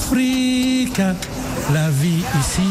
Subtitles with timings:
[0.00, 0.98] Afrique,
[1.74, 2.62] la vie ici.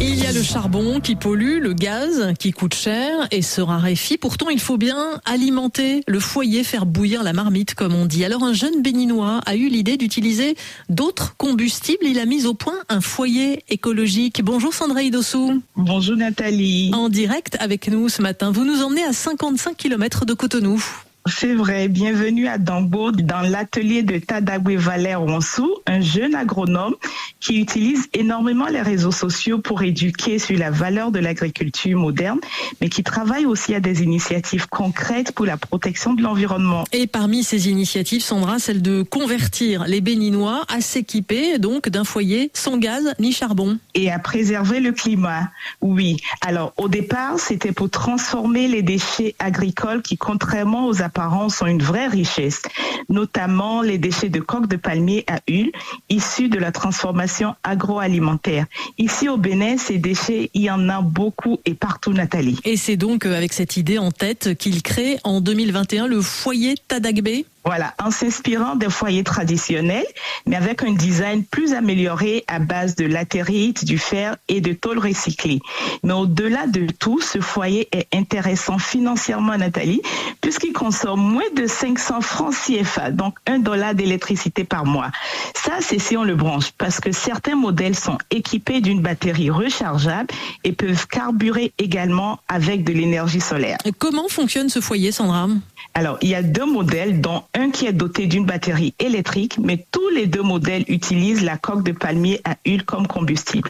[0.00, 4.18] Il y a le charbon qui pollue, le gaz qui coûte cher et se raréfie.
[4.18, 8.24] Pourtant, il faut bien alimenter le foyer, faire bouillir la marmite, comme on dit.
[8.24, 10.56] Alors, un jeune béninois a eu l'idée d'utiliser
[10.88, 12.04] d'autres combustibles.
[12.04, 14.42] Il a mis au point un foyer écologique.
[14.42, 15.62] Bonjour Sandra Idossou.
[15.76, 16.90] Bonjour Nathalie.
[16.92, 20.82] En direct avec nous ce matin, vous nous emmenez à 55 km de Cotonou.
[21.28, 21.88] C'est vrai.
[21.88, 26.94] Bienvenue à Dambo, dans l'atelier de Tadagwe Valère Ronsou, un jeune agronome
[27.40, 32.38] qui utilise énormément les réseaux sociaux pour éduquer sur la valeur de l'agriculture moderne,
[32.80, 36.84] mais qui travaille aussi à des initiatives concrètes pour la protection de l'environnement.
[36.92, 42.50] Et parmi ces initiatives, Sandra, celle de convertir les Béninois à s'équiper donc d'un foyer
[42.54, 43.78] sans gaz ni charbon.
[43.94, 45.50] Et à préserver le climat.
[45.80, 46.16] Oui.
[46.40, 51.17] Alors, au départ, c'était pour transformer les déchets agricoles qui, contrairement aux appareils
[51.48, 52.62] sont une vraie richesse,
[53.08, 55.72] notamment les déchets de coque de palmier à huile
[56.08, 58.66] issus de la transformation agroalimentaire.
[58.98, 62.60] Ici au Bénin, ces déchets, il y en a beaucoup et partout, Nathalie.
[62.64, 66.74] Et c'est donc euh, avec cette idée en tête qu'il crée en 2021 le foyer
[66.88, 70.06] Tadagbe voilà, en s'inspirant des foyers traditionnels,
[70.46, 74.98] mais avec un design plus amélioré à base de latérite, du fer et de tôle
[74.98, 75.60] recyclée.
[76.02, 80.00] Mais au-delà de tout, ce foyer est intéressant financièrement, Nathalie,
[80.40, 85.10] puisqu'il consomme moins de 500 francs CFA, donc un dollar d'électricité par mois.
[85.54, 90.28] Ça, c'est si on le branche, parce que certains modèles sont équipés d'une batterie rechargeable
[90.64, 93.76] et peuvent carburer également avec de l'énergie solaire.
[93.98, 95.48] comment fonctionne ce foyer, Sandra?
[95.92, 99.84] Alors, il y a deux modèles, dont un qui est doté d'une batterie électrique, mais
[99.90, 103.68] tous les deux modèles utilisent la coque de palmier à huile comme combustible.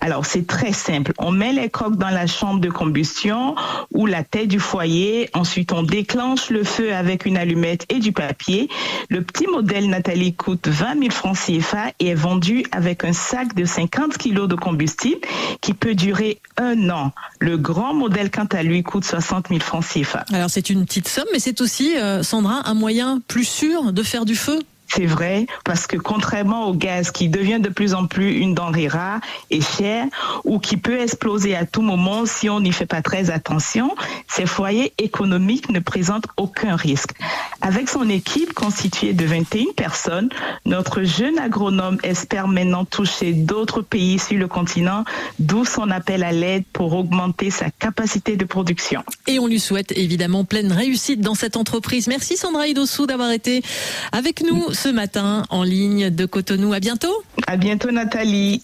[0.00, 1.12] Alors, c'est très simple.
[1.18, 3.54] On met les coques dans la chambre de combustion
[3.92, 5.30] ou la tête du foyer.
[5.34, 8.68] Ensuite, on déclenche le feu avec une allumette et du papier.
[9.08, 13.54] Le petit modèle Nathalie coûte 20 000 francs CFA et est vendu avec un sac
[13.54, 15.20] de 50 kilos de combustible
[15.60, 17.12] qui peut durer un an.
[17.38, 20.24] Le grand modèle, quant à lui, coûte 60 000 francs CFA.
[20.32, 22.74] Alors, c'est une petite somme, mais c'est aussi, euh, Sandra, un
[23.26, 24.60] plus sûr de faire du feu?
[24.92, 28.88] C'est vrai, parce que contrairement au gaz qui devient de plus en plus une denrée
[28.88, 29.20] rare
[29.50, 30.06] et chère,
[30.42, 33.94] ou qui peut exploser à tout moment si on n'y fait pas très attention,
[34.26, 37.12] ces foyers économiques ne présentent aucun risque.
[37.62, 40.30] Avec son équipe constituée de 21 personnes,
[40.64, 45.04] notre jeune agronome espère maintenant toucher d'autres pays sur le continent,
[45.38, 49.04] d'où son appel à l'aide pour augmenter sa capacité de production.
[49.26, 52.06] Et on lui souhaite évidemment pleine réussite dans cette entreprise.
[52.06, 53.62] Merci Sandra Idossou d'avoir été
[54.12, 56.72] avec nous ce matin en ligne de Cotonou.
[56.72, 57.22] À bientôt.
[57.46, 58.58] À bientôt Nathalie.